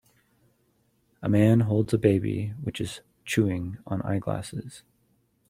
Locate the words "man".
1.29-1.59